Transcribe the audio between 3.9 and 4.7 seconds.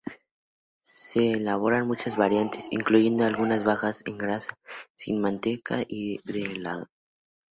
en grasa,